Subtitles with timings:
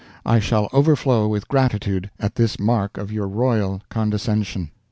[0.25, 4.71] I shall overflow with gratitude at this mark of your royal condescension.